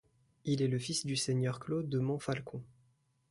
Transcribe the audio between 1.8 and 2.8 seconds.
de Montfalcon.